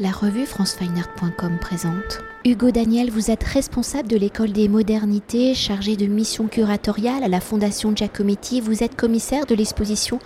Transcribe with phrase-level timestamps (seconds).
[0.00, 2.20] La revue francefineart.com présente.
[2.44, 7.40] Hugo Daniel, vous êtes responsable de l'école des modernités, chargé de mission curatoriale à la
[7.40, 8.60] Fondation Giacometti.
[8.60, 10.20] Vous êtes commissaire de l'exposition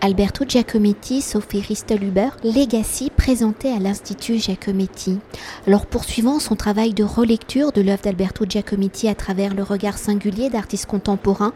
[0.00, 5.18] Alberto Giacometti, Sophie Ristel-Huber, Legacy, présentée à l'Institut Giacometti.
[5.66, 10.48] Alors, poursuivant son travail de relecture de l'œuvre d'Alberto Giacometti à travers le regard singulier
[10.48, 11.52] d'artistes contemporains,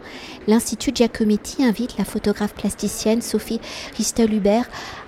[0.46, 3.62] l'Institut Giacometti invite la photographe plasticienne Sophie
[3.96, 4.60] Ristel-Huber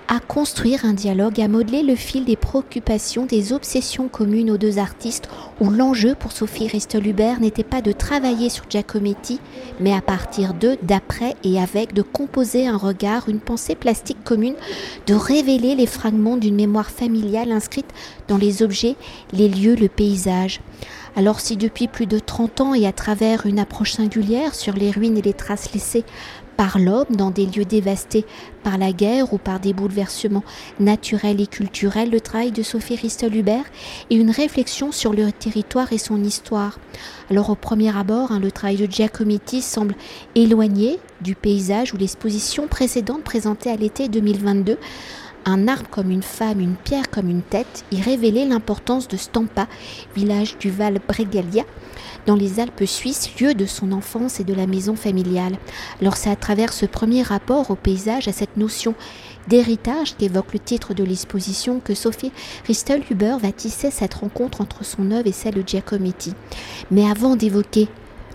[0.07, 4.77] à construire un dialogue, à modeler le fil des préoccupations, des obsessions communes aux deux
[4.77, 5.27] artistes,
[5.59, 9.39] où l'enjeu pour Sophie Ristel-Hubert n'était pas de travailler sur Giacometti,
[9.79, 14.55] mais à partir d'eux, d'après et avec, de composer un regard, une pensée plastique commune,
[15.07, 17.91] de révéler les fragments d'une mémoire familiale inscrite
[18.27, 18.95] dans les objets,
[19.33, 20.61] les lieux, le paysage.
[21.17, 24.91] Alors si depuis plus de 30 ans et à travers une approche singulière sur les
[24.91, 26.03] ruines et les traces laissées
[26.57, 28.25] par l'homme dans des lieux dévastés
[28.63, 30.43] par la guerre ou par des bouleversements
[30.79, 33.65] naturels et culturels, le travail de Sophie Ristel-Hubert
[34.09, 36.79] et une réflexion sur le territoire et son histoire.
[37.29, 39.95] Alors au premier abord, hein, le travail de Giacometti semble
[40.35, 44.77] éloigné du paysage où l'exposition précédente présentée à l'été 2022
[45.45, 49.67] un arbre comme une femme, une pierre comme une tête, y révélait l'importance de Stampa,
[50.15, 51.63] village du Val Bregalia,
[52.25, 55.57] dans les Alpes suisses, lieu de son enfance et de la maison familiale.
[56.01, 58.95] Alors c'est à travers ce premier rapport au paysage, à cette notion
[59.47, 62.31] d'héritage qu'évoque le titre de l'exposition que Sophie
[62.67, 66.33] Ristel-Huber va tisser cette rencontre entre son œuvre et celle de Giacometti.
[66.91, 67.87] Mais avant d'évoquer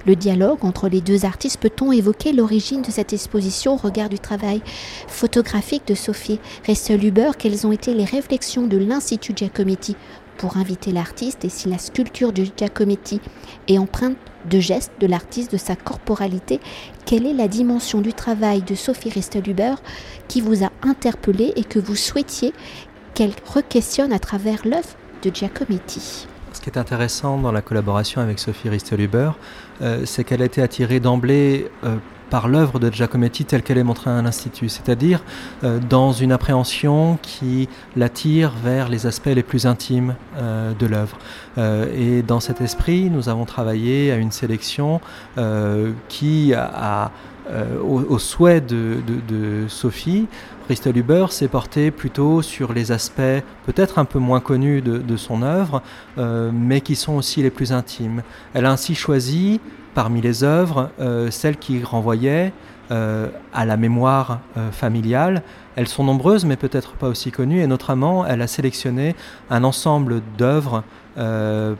[0.06, 4.19] le dialogue entre les deux artistes, peut-on évoquer l'origine de cette exposition au regard du
[4.19, 4.62] travail
[5.08, 7.32] photographique de Sophie Ristel-Huber?
[7.38, 9.97] Quelles ont été les réflexions de l'Institut Giacometti
[10.41, 13.20] pour inviter l'artiste et si la sculpture de Giacometti
[13.69, 14.16] est empreinte
[14.48, 16.60] de gestes de l'artiste, de sa corporalité,
[17.05, 19.74] quelle est la dimension du travail de Sophie Ristelhuber
[20.28, 22.55] qui vous a interpellé et que vous souhaitiez
[23.12, 24.88] qu'elle re-questionne à travers l'œuvre
[25.22, 26.27] de Giacometti?
[26.54, 29.32] Ce qui est intéressant dans la collaboration avec Sophie Ristelhuber,
[29.82, 31.97] euh, c'est qu'elle a été attirée d'emblée euh,
[32.30, 35.22] par l'œuvre de Giacometti telle qu'elle est montrée à l'Institut, c'est-à-dire
[35.64, 41.19] euh, dans une appréhension qui l'attire vers les aspects les plus intimes euh, de l'œuvre.
[41.58, 45.00] Euh, et dans cet esprit, nous avons travaillé à une sélection
[46.08, 46.54] qui
[47.82, 50.28] au, souhait de, Sophie,
[50.66, 55.16] Christelle Huber s'est portée plutôt sur les aspects peut-être un peu moins connus de, de
[55.16, 55.82] son œuvre,
[56.16, 58.22] mais qui sont aussi les plus intimes.
[58.54, 59.60] Elle a ainsi choisi
[59.94, 62.52] parmi les œuvres, euh, celles qui renvoyaient
[62.90, 65.42] euh, à la mémoire euh, familiale.
[65.76, 69.14] Elles sont nombreuses, mais peut-être pas aussi connues, et notamment, elle a sélectionné
[69.48, 70.82] un ensemble d'œuvres
[71.19, 71.75] euh,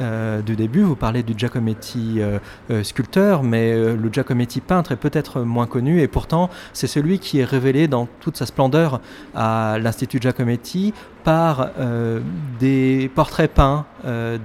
[0.00, 0.82] euh, du début.
[0.82, 6.08] Vous parlez du Giacometti euh, sculpteur, mais le Giacometti peintre est peut-être moins connu et
[6.08, 9.00] pourtant c'est celui qui est révélé dans toute sa splendeur
[9.34, 10.94] à l'Institut Giacometti
[11.24, 11.70] par
[12.60, 13.86] des portraits peints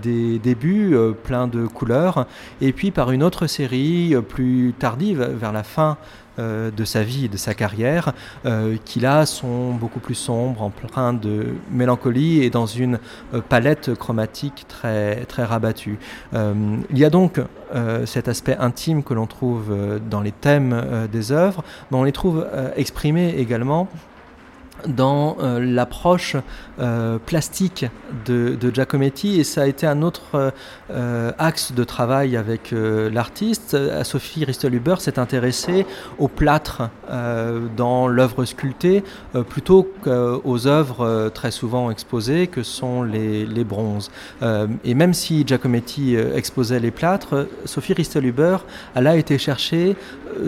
[0.02, 2.26] des débuts pleins de couleurs
[2.62, 5.98] et puis par une autre série plus tardive vers la fin
[6.40, 8.14] euh, de sa vie et de sa carrière,
[8.46, 13.00] euh, qui là sont beaucoup plus sombres, en plein de mélancolie et dans une
[13.34, 16.00] euh, palette chromatique très, très rabattue.
[16.34, 17.42] il y a donc
[18.06, 19.76] cet aspect intime que l'on trouve
[20.10, 23.88] dans les thèmes des œuvres, mais on les trouve exprimés également
[24.88, 26.36] dans euh, l'approche
[26.80, 27.86] euh, plastique
[28.26, 30.54] de, Giacometti et ça a été un autre
[30.92, 33.76] euh, axe de travail avec l'artiste.
[34.04, 35.86] Sophie Ristelhuber s'est intéressée
[36.18, 36.90] au plâtre
[37.76, 39.04] dans l'œuvre sculptée
[39.50, 44.12] plutôt qu'aux œuvres très souvent exposées que sont les, les bronzes.
[44.84, 48.58] et même si Giacometti exposait les plâtres, Sophie Ristelhuber
[48.96, 49.96] elle a été chercher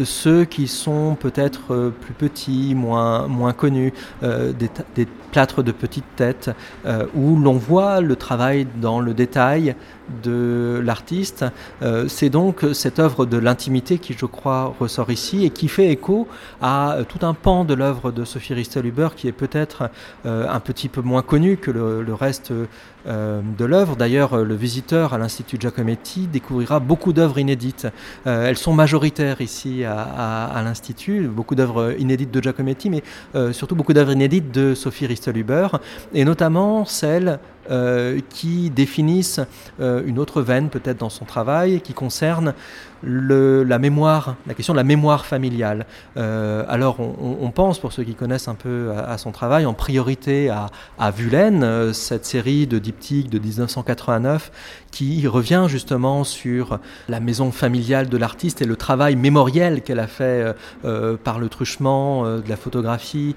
[0.03, 3.93] ceux qui sont peut-être plus petits, moins, moins connus.
[4.23, 6.51] Euh, des, des, plâtres de petite tête,
[6.85, 9.75] euh, où l'on voit le travail dans le détail
[10.23, 11.45] de l'artiste.
[11.81, 15.87] Euh, c'est donc cette œuvre de l'intimité qui, je crois, ressort ici et qui fait
[15.87, 16.27] écho
[16.61, 19.89] à tout un pan de l'œuvre de Sophie Ristel-Huber qui est peut-être
[20.25, 22.51] un petit peu moins connu que le, reste
[23.05, 23.95] de l'œuvre.
[23.95, 27.87] D'ailleurs, le visiteur à l'Institut Giacometti découvrira beaucoup d'œuvres inédites.
[28.25, 33.03] elles sont majoritaires ici à, à l'Institut, beaucoup d'œuvres inédites de Giacometti, mais
[33.53, 35.20] surtout beaucoup d'œuvres inédites de Sophie Ristel-Huber,
[36.13, 37.39] et notamment celle
[38.29, 39.39] qui définissent
[39.79, 42.53] une autre veine peut-être dans son travail qui concerne
[43.03, 45.85] la mémoire, la question de la mémoire familiale.
[46.17, 50.49] Euh, alors on, pense, pour ceux qui connaissent un peu à, son travail, en priorité
[50.49, 50.67] à,
[50.99, 54.51] à euh, cette série de diptyques de 1989
[54.91, 60.07] qui revient justement sur la maison familiale de l'artiste et le travail mémoriel qu'elle a
[60.07, 60.53] fait
[60.83, 63.35] euh, par le truchement de la photographie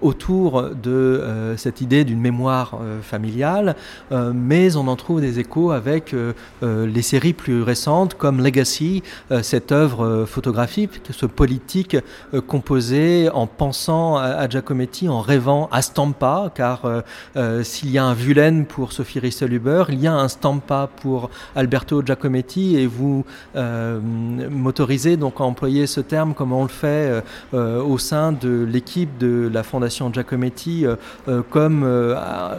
[0.00, 3.61] autour de cette idée d'une mémoire familiale.
[4.10, 6.14] Mais on en trouve des échos avec
[6.62, 11.96] les séries plus récentes comme Legacy euh, cette œuvre euh, photographique, ce politique
[12.34, 16.82] euh, composé en pensant à, Giacometti, en rêvant à Stampa, car
[17.62, 22.02] s'il y a un Vulen pour Sophie Ristel-Huber, il y a un Stampa pour Alberto
[22.04, 23.24] Giacometti, et vous
[23.54, 27.22] m'autorisez donc à employer ce terme comme on le fait
[27.52, 30.84] au sein de l'équipe de la Fondation Giacometti,
[31.50, 32.16] comme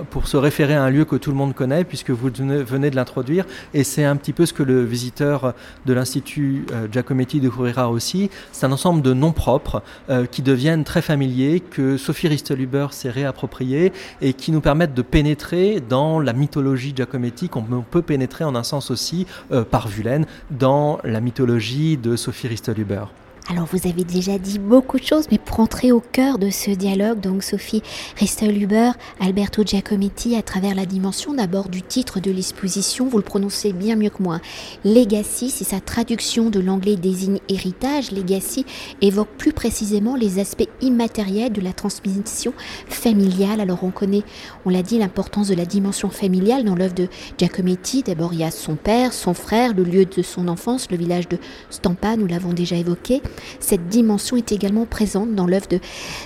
[0.09, 2.95] pour se référer à un lieu que tout le monde connaît, puisque vous venez de
[2.95, 5.53] l'introduire, et c'est un petit peu ce que le visiteur
[5.85, 10.83] de l'Institut euh, Giacometti découvrira aussi, c'est un ensemble de noms propres euh, qui deviennent
[10.83, 13.91] très familiers, que Sophie Risteluber s'est réapproprié
[14.21, 18.63] et qui nous permettent de pénétrer dans la mythologie Giacometti, qu'on peut pénétrer en un
[18.63, 23.05] sens aussi euh, par Vulaine dans la mythologie de Sophie Risteluber.
[23.49, 26.71] Alors vous avez déjà dit beaucoup de choses, mais pour entrer au cœur de ce
[26.71, 27.83] dialogue, donc Sophie
[28.17, 33.73] Ristel-Huber, Alberto Giacometti, à travers la dimension d'abord du titre de l'exposition, vous le prononcez
[33.73, 34.39] bien mieux que moi.
[34.85, 38.11] Legacy, c'est sa traduction de l'anglais désigne héritage.
[38.11, 38.65] Legacy
[39.01, 42.53] évoque plus précisément les aspects immatériels de la transmission
[42.87, 43.59] familiale.
[43.59, 44.23] Alors on connaît,
[44.65, 48.03] on l'a dit, l'importance de la dimension familiale dans l'œuvre de Giacometti.
[48.03, 51.27] D'abord il y a son père, son frère, le lieu de son enfance, le village
[51.27, 51.37] de
[51.69, 53.21] Stampa, nous l'avons déjà évoqué.
[53.59, 55.79] Cette dimension est également présente dans l'œuvre de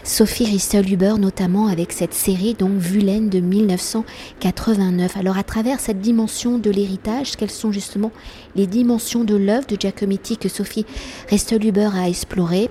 [0.03, 5.17] Sophie Ristel-Huber, notamment avec cette série donc Vulaine de 1989.
[5.17, 8.11] Alors à travers cette dimension de l'héritage, quelles sont justement
[8.55, 10.85] les dimensions de l'œuvre de Giacometti que Sophie
[11.29, 12.69] Ristel-Huber a explorées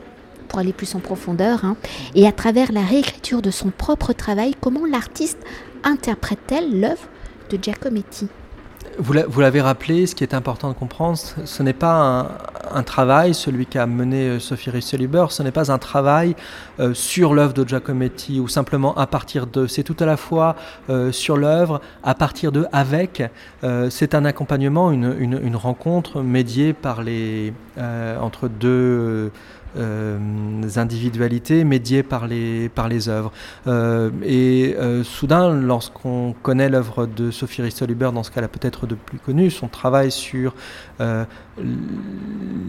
[0.49, 1.77] pour aller plus en profondeur, hein.
[2.15, 5.39] et à travers la réécriture de son propre travail, comment l'artiste
[5.83, 7.09] interprète-t-elle l'œuvre
[7.51, 8.29] de Giacometti?
[8.99, 12.29] Vous l'avez rappelé, ce qui est important de comprendre, ce n'est pas
[12.73, 16.35] un, travail, celui qu'a mené euh, Sophie Risseluber, ce n'est pas un travail
[16.81, 19.67] euh, sur l'œuvre de Giacometti ou simplement à partir de.
[19.67, 20.57] C'est tout à la fois
[20.91, 23.23] euh, sur l'œuvre, à partir de, avec.
[23.91, 27.53] c'est un accompagnement, une, une, rencontre médiée par les,
[28.21, 29.33] entre deux
[30.77, 33.33] individualités médiées par les, par les œuvres.
[33.67, 38.95] Euh, et euh, soudain, lorsqu'on connaît l'œuvre de Sophie Ristel-Huber, dans ce cas-là peut-être de
[38.95, 40.55] plus connu, son travail sur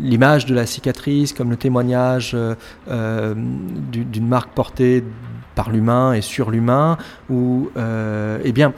[0.01, 2.35] l'image de la cicatrice comme le témoignage
[2.87, 5.03] d'une marque portée
[5.57, 6.97] par l'humain et sur l'humain,
[7.31, 8.69] où euh, eh euh,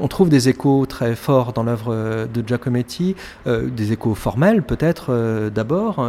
[0.00, 3.14] on trouve des échos très forts dans l'œuvre euh, de Giacometti,
[3.46, 6.04] des échos formels peut-être d'abord,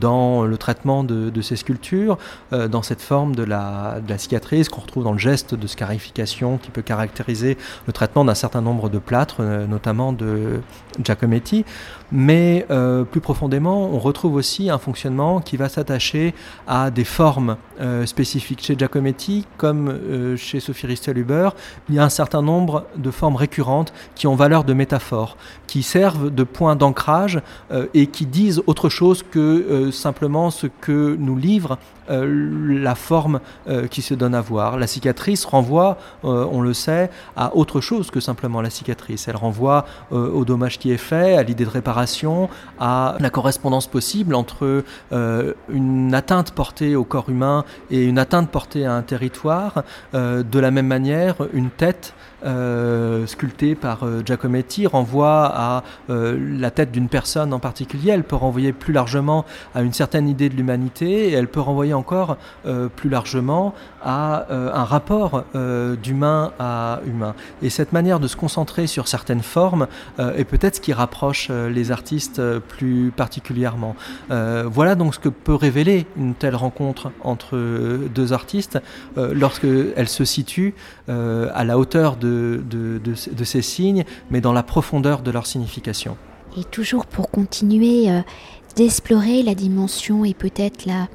[0.00, 2.16] dans le traitement de, de ces sculptures,
[2.50, 6.56] dans cette forme de la, de la cicatrice qu'on retrouve dans le geste de scarification
[6.56, 10.60] qui peut caractériser le traitement d'un certain nombre de plâtres, notamment de
[11.02, 11.64] Giacometti.
[12.12, 12.66] Mais
[13.10, 16.34] plus profondément, on retrouve aussi un fonctionnement qui va s'attacher
[16.66, 17.56] à des formes
[18.04, 18.62] spécifiques.
[18.62, 21.50] Chez Giacometti, comme euh, chez Sophie Ristel-Huber,
[21.88, 25.36] il y a un certain nombre de formes récurrentes qui ont valeur de métaphore,
[25.66, 30.66] qui servent de point d'ancrage euh, et qui disent autre chose que euh, simplement ce
[30.66, 33.40] que nous livre la forme
[33.90, 34.76] qui se donne à voir.
[34.76, 39.28] La cicatrice renvoie, on le sait, à autre chose que simplement la cicatrice.
[39.28, 44.34] Elle renvoie au dommage qui est fait, à l'idée de réparation, à la correspondance possible
[44.34, 44.84] entre
[45.68, 49.84] une atteinte portée au corps humain et une atteinte portée à un territoire
[50.14, 53.26] euh, de la même manière, une tête euh,
[53.80, 58.10] par euh, Giacometti renvoie à la tête d'une personne en particulier.
[58.10, 59.44] Elle peut renvoyer plus largement
[59.74, 62.36] à une certaine idée de l'humanité et elle peut renvoyer encore
[62.96, 65.44] plus largement à un rapport
[66.02, 67.34] d'humain à humain.
[67.62, 69.86] Et cette manière de se concentrer sur certaines formes
[70.18, 73.96] est peut-être ce qui rapproche les artistes plus particulièrement.
[74.28, 77.56] voilà donc ce que peut révéler une telle rencontre entre
[78.14, 78.78] deux artistes.
[79.18, 80.74] Euh, lorsqu'elle se situe
[81.08, 82.31] euh, à la hauteur de,
[83.44, 86.16] ces signes, mais dans la profondeur de leur signification.
[86.56, 88.20] Et toujours pour continuer euh,
[88.76, 91.08] d'explorer la dimension et peut-être la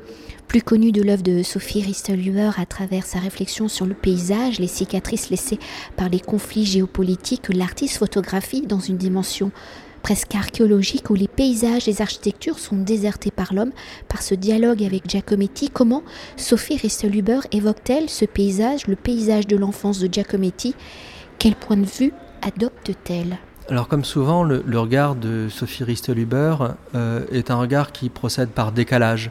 [0.47, 4.67] plus connue de l'œuvre de Sophie Ristelhuber à travers sa réflexion sur le paysage, les
[4.67, 5.59] cicatrices laissées
[5.97, 9.51] par les conflits géopolitiques que l'artiste photographie dans une dimension
[10.07, 13.73] presque archéologique où les paysages et architectures sont désertés par l'homme,
[14.07, 15.69] par ce dialogue avec Giacometti.
[15.69, 16.01] Comment
[16.37, 20.75] Sophie Ristelhuber évoque-t-elle ce paysage, le paysage de l'enfance de Giacometti?
[21.39, 23.37] Quel point de vue adopte-t-elle?
[23.67, 26.55] Alors comme souvent, le, regard de Sophie Risteluber
[26.95, 29.29] euh, est un regard qui procède par décalage.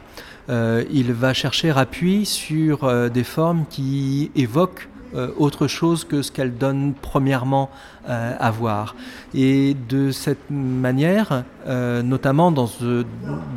[0.49, 4.89] Euh, il va chercher appui sur euh, des formes qui évoquent
[5.37, 7.71] autre chose que ce qu'elle donne premièrement
[8.07, 8.95] euh, à voir.
[9.33, 12.69] Et de cette manière, euh, notamment dans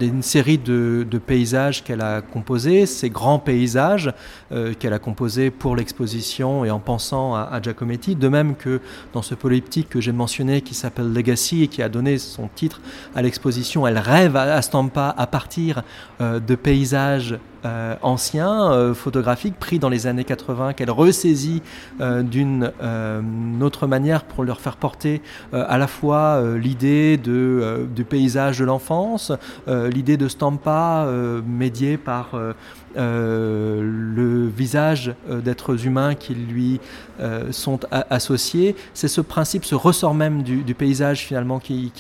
[0.01, 4.13] une série de, paysages qu'elle a composés, ces grands paysages
[4.79, 8.81] qu'elle a composés pour l'exposition et en pensant à, Giacometti, de même que
[9.13, 12.81] dans ce polyptyque que j'ai mentionné qui s'appelle Legacy et qui a donné son titre
[13.15, 15.83] à l'exposition, elle rêve à Stampa à partir
[16.21, 21.63] de paysages euh, ancien, euh, photographique, pris dans les années 80, qu'elle ressaisit
[22.01, 22.73] euh, d'une
[23.61, 29.33] autre manière pour leur faire porter à la fois l'idée de, du paysage de l'enfance,
[29.67, 31.07] l'idée de Stampa
[31.47, 32.31] médiée par
[32.97, 36.81] le visage d'êtres humains qui lui
[37.51, 38.77] sont associés.
[38.95, 41.93] C'est ce principe, ce ressort même du, paysage finalement qui,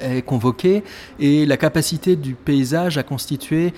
[0.00, 0.84] est convoqué
[1.18, 3.72] et la capacité du paysage à constituer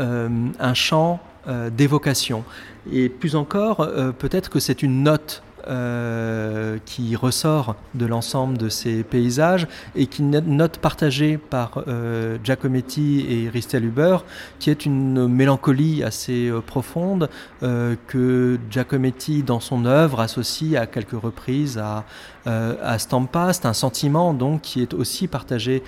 [0.00, 0.28] euh,
[0.58, 2.44] un champ euh, d'évocation.
[2.92, 8.68] Et plus encore, euh, peut-être que c'est une note euh, qui ressort de l'ensemble de
[8.68, 14.18] ces paysages et qui note partagée par euh, Giacometti et Ristel Huber,
[14.58, 17.28] qui est une mélancolie assez euh, profonde
[17.60, 22.04] que Giacometti, dans son œuvre, associe à quelques reprises à,
[22.46, 23.52] à Stampa.
[23.52, 25.82] C'est un sentiment donc qui est aussi partagé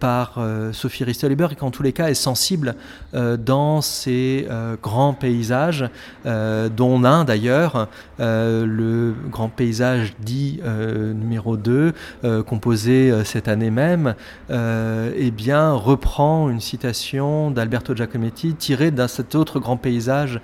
[0.00, 0.38] par
[0.72, 2.74] Sophie Ristel Huber et qui en tous les cas est sensible
[3.12, 4.46] dans ces
[4.82, 5.88] grands paysages,
[6.24, 7.88] dont un d'ailleurs,
[8.18, 11.92] le grand paysage dit euh, numéro 2,
[12.24, 14.14] euh, composé euh, cette année même,
[14.50, 20.40] eh bien, reprend une citation d'Alberto Giacometti tirée d'un autre grand paysage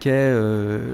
[0.00, 0.34] qu'est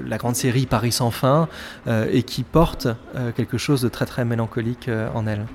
[0.07, 1.47] la grande série Paris sans fin
[1.87, 2.87] et qui porte
[3.35, 5.45] quelque chose de très très mélancolique en elle.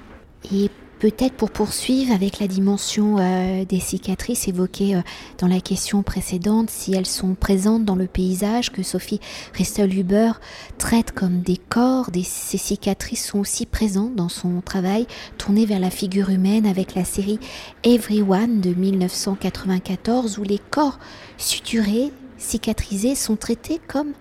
[0.52, 0.70] Et
[1.04, 5.00] Peut-être pour poursuivre avec la dimension euh, des cicatrices évoquées euh,
[5.36, 9.20] dans la question précédente, si elles sont présentes dans le paysage que Sophie
[9.52, 10.32] Ristel-Huber
[10.78, 15.90] traite comme des corps, ces cicatrices sont aussi présentes dans son travail tourné vers la
[15.90, 17.40] figure humaine avec la série
[17.82, 20.98] Everyone de 1994 où les corps
[21.36, 24.12] suturés, cicatrisés sont traités comme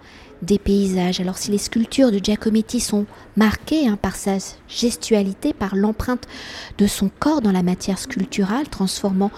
[0.43, 1.19] des paysages.
[1.19, 6.27] Alors si les sculptures de Giacometti sont marquées hein, par sa gestualité, par l'empreinte
[6.77, 9.31] de son corps dans la matière sculpturale, transformant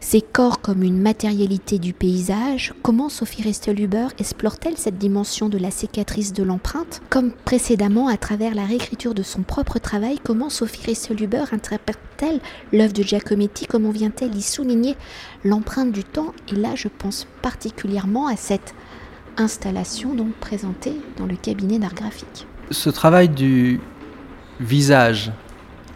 [0.00, 5.70] ses corps comme une matérialité du paysage, comment Sophie Restelhuber explore-t-elle cette dimension de la
[5.70, 10.86] cicatrice de l'empreinte Comme précédemment, à travers la réécriture de son propre travail, comment Sophie
[10.86, 12.40] Restelhuber interprète-t-elle
[12.72, 13.66] l'œuvre de Giacometti?
[13.66, 14.96] Comment vient-elle y souligner
[15.44, 16.32] l'empreinte du temps?
[16.50, 18.74] Et là, je pense particulièrement à cette
[19.38, 22.46] installation donc présentée dans le cabinet d'art graphique.
[22.70, 23.80] Ce travail du
[24.60, 25.32] visage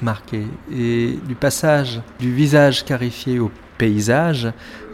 [0.00, 4.48] marqué et du passage du visage scarifié au paysage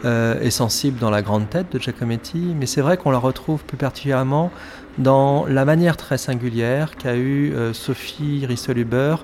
[0.05, 3.63] euh, est sensible dans la grande tête de Giacometti, mais c'est vrai qu'on la retrouve
[3.63, 4.51] plus particulièrement
[4.97, 9.17] dans la manière très singulière qu'a eu euh, Sophie Risseluber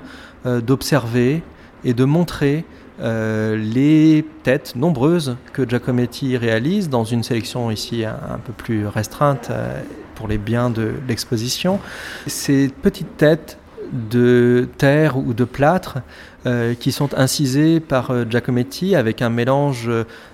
[0.46, 1.44] euh, d'observer
[1.84, 2.66] et de montrer
[3.02, 9.50] euh, les têtes nombreuses que Giacometti réalise dans une sélection ici un, peu plus restreinte
[9.52, 9.82] euh,
[10.16, 11.80] pour les biens de l'exposition.
[12.28, 13.58] Ces petites têtes
[13.92, 15.98] de terre ou de plâtre
[16.80, 19.90] qui sont incisées par Giacometti avec un mélange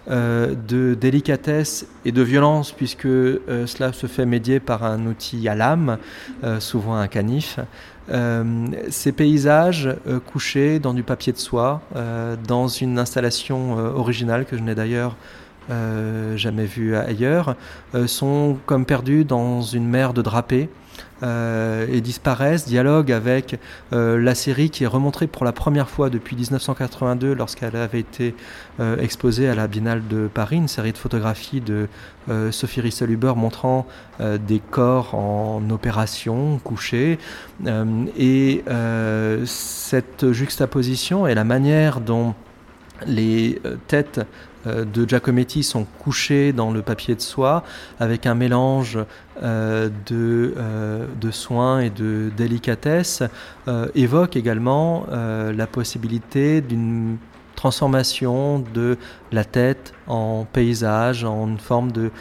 [0.10, 5.98] de délicatesse et de violence puisque cela se fait médier par un outil à lame,
[6.60, 7.60] souvent un canif.
[8.10, 14.46] Euh, ces paysages euh, couchés dans du papier de soie, euh, dans une installation originale
[14.46, 15.16] que je n'ai d'ailleurs
[16.36, 17.56] jamais vue ailleurs,
[18.06, 20.68] sont comme perdus dans une mer de drapés.
[21.24, 23.60] Euh, et disparaissent, dialogue avec
[23.94, 28.34] euh, la série qui est remontrée pour la première fois depuis 1982 lorsqu'elle avait été
[28.80, 31.88] euh, exposée à la Biennale de Paris, une série de photographies de
[32.52, 33.88] Sophie Risselhuber montrant
[34.20, 37.18] des corps en opération, couchés.
[38.18, 38.64] et
[39.46, 42.36] cette juxtaposition et la manière dont
[43.08, 44.22] les têtes
[44.68, 47.64] euh, de Giacometti sont couchés dans le papier de soie
[48.00, 49.00] avec un mélange
[49.42, 53.24] euh, de, euh, de, soins et de délicatesse,
[53.96, 57.18] évoque également la possibilité d'une
[57.56, 58.98] transformation de
[59.32, 62.12] la tête en paysage, en une forme de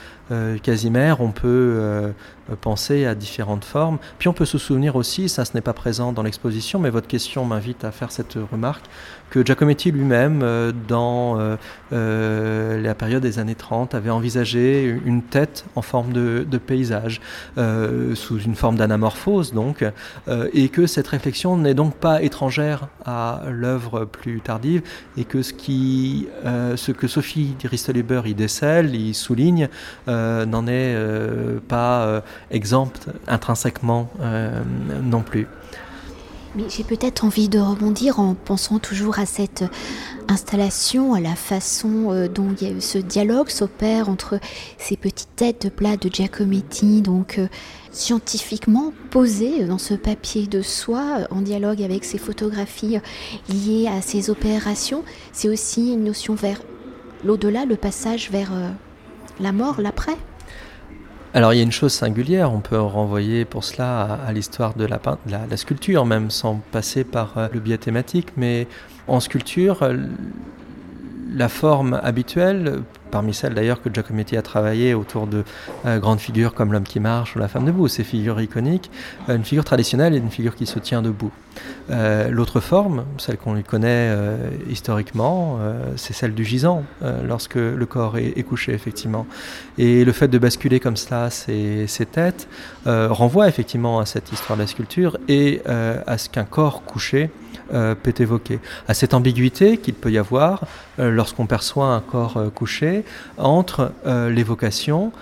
[0.62, 2.12] Casimir, on peut
[2.60, 3.98] penser à différentes formes.
[4.18, 7.06] Puis on peut se souvenir aussi, ça ce n'est pas présent dans l'exposition, mais votre
[7.06, 8.84] question m'invite à faire cette remarque,
[9.30, 10.44] que Giacometti lui-même,
[10.88, 11.38] dans
[11.90, 17.20] la période des années 30, avait envisagé une tête en forme de, paysage,
[17.56, 19.84] sous une forme d'anamorphose donc,
[20.52, 24.82] et que cette réflexion n'est donc pas étrangère à l'œuvre plus tardive,
[25.16, 29.68] et que ce, qui, ce que Sophie Risteluber y décèle, y souligne,
[30.46, 30.96] n'en est
[31.68, 34.62] pas exempte intrinsèquement euh,
[35.02, 35.46] non plus.
[36.56, 39.64] Mais j'ai peut-être envie de rebondir en pensant toujours à cette
[40.26, 44.40] installation, à la façon euh, dont ce dialogue s'opère entre
[44.76, 47.46] ces petites têtes de plat de Giacometti, donc euh,
[47.92, 52.98] scientifiquement posées dans ce papier de soie, en dialogue avec ces photographies
[53.48, 55.04] liées à ces opérations.
[55.32, 56.60] C'est aussi une notion vers
[57.24, 58.50] l'au-delà, le passage vers
[59.40, 60.16] la mort, l'après?
[61.32, 64.84] Alors il y a une chose singulière, on peut renvoyer pour cela à, l'histoire de
[64.84, 68.66] la, sculpture, même sans passer par euh, le biais thématique, mais
[69.06, 69.88] en sculpture,
[71.32, 75.44] la forme habituelle, parmi celles d'ailleurs que Giacometti a travaillé autour de
[75.84, 78.90] euh, grandes figures comme l'homme qui marche ou la femme debout, ces figures iconiques,
[79.28, 81.32] euh, une figure traditionnelle est une figure qui se tient debout.
[81.90, 84.16] Euh, l'autre forme, celle qu'on lui connaît
[84.68, 85.58] historiquement,
[85.96, 86.84] c'est celle du gisant,
[87.24, 89.26] lorsque le corps est, couché effectivement.
[89.78, 92.48] Et le fait de basculer comme cela ces, ces têtes
[92.86, 97.30] renvoie effectivement à cette histoire de la sculpture et à ce qu'un corps couché
[97.70, 100.64] peut évoquer, à cette ambiguïté qu'il peut y avoir
[100.98, 102.50] lorsqu'on perçoit un corps euh,
[103.38, 105.12] entre l'évocation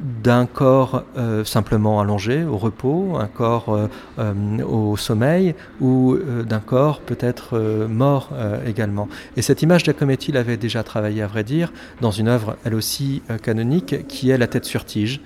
[0.00, 1.04] d'un corps
[1.44, 8.30] simplement allongé au repos, un corps au sommeil ou d'un corps peut-être mort
[8.66, 9.08] également.
[9.36, 13.22] Et cette image Giacometti l'avait déjà travaillé à vrai dire dans une œuvre elle aussi
[13.44, 15.20] canonique qui est La tête sur tige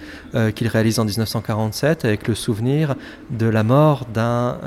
[0.54, 2.95] qu'il réalise en 1947 avec le souvenir
[3.30, 4.59] de la mort d'un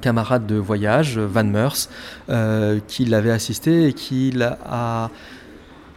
[0.00, 1.88] camarade de voyage, Van Meurs,
[2.30, 5.10] euh, qui l'avait assisté et qui l'a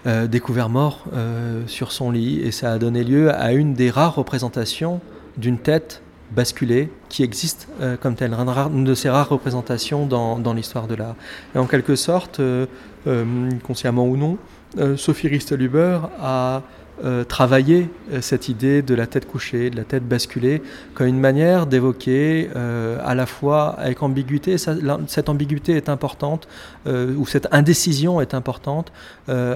[0.08, 2.40] euh, découvert mort euh, sur son lit.
[2.42, 5.02] Et ça a donné lieu à une des rares représentations
[5.38, 7.70] d'une tête basculée qui existe
[8.02, 11.16] comme telle, une de ces rares représentations dans, dans l'histoire de l'art.
[11.56, 12.42] Et en quelque sorte,
[13.64, 14.38] consciemment ou non,
[14.98, 16.64] Sophie Risteluber a
[17.04, 20.64] euh, travailler euh, cette idée de la tête couchée, de la tête basculée,
[20.96, 26.48] comme une manière d'évoquer euh, à la fois avec ambiguïté, cette ambiguïté est importante,
[26.88, 28.92] ou cette indécision est importante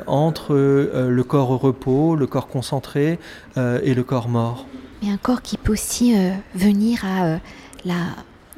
[0.07, 3.19] entre le corps au repos, le corps concentré
[3.57, 4.65] et le corps mort.
[5.01, 6.13] Mais un corps qui peut aussi
[6.55, 7.39] venir à
[7.86, 7.95] la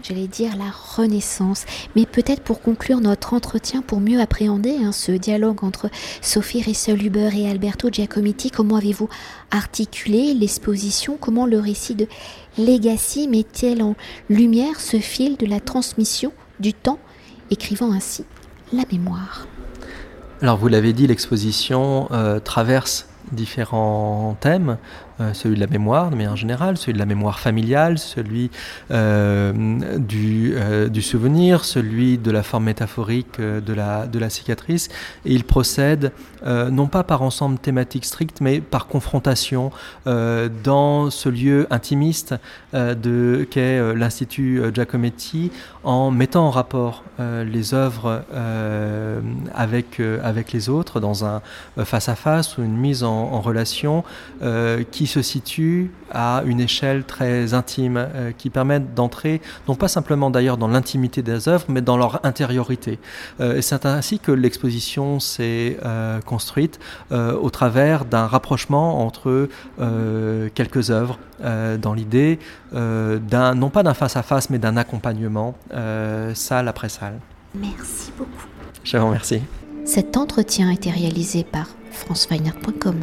[0.03, 1.65] j'allais dire la renaissance.
[1.95, 5.89] Mais peut-être pour conclure notre entretien, pour mieux appréhender hein, ce dialogue entre
[6.21, 9.10] Sophie Rissel-Huber et Alberto Giacometti, comment avez-vous
[9.51, 11.17] articulé l'exposition?
[11.19, 12.08] Comment le récit de
[12.58, 13.95] Legacy met-il en
[14.30, 16.99] lumière ce fil de la transmission du temps,
[17.49, 18.25] écrivant ainsi
[18.71, 19.47] la mémoire?
[20.41, 24.77] Alors vous l'avez dit, l'exposition euh, traverse différents thèmes,
[25.21, 28.49] euh, celui de la mémoire de manière générale, celui de la mémoire familiale, celui
[28.89, 29.53] euh,
[29.99, 34.89] du, euh, du, souvenir, celui de la forme métaphorique de, la, cicatrice.
[35.25, 36.12] Et il procède
[36.45, 39.71] non pas par ensemble thématique strict, mais par confrontation
[40.05, 42.36] dans ce lieu intimiste
[42.71, 45.51] qu'est l'Institut Giacometti,
[45.83, 48.23] en mettant en rapport les œuvres
[49.53, 51.41] avec, avec les autres dans un
[51.83, 54.03] face-à-face ou une mise en, relation
[54.91, 60.29] qui se situe à une échelle très intime, euh, qui permettent d'entrer, non pas simplement
[60.29, 62.99] d'ailleurs dans l'intimité des œuvres, mais dans leur intériorité.
[63.41, 66.79] Euh, et c'est ainsi que l'exposition s'est euh, construite
[67.11, 69.47] au travers d'un rapprochement entre
[70.55, 72.39] quelques œuvres, dans l'idée
[72.73, 75.55] non pas d'un face-à-face, mais d'un accompagnement,
[76.33, 77.19] salle après salle.
[77.55, 78.52] Merci beaucoup.
[78.84, 79.41] Je vous remercie.
[79.86, 83.02] Cet entretien a été réalisé par franceweiner.com.